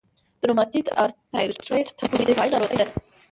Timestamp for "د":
0.39-0.41